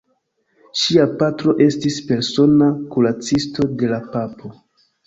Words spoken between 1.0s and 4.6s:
patro estis persona kuracisto de la papo.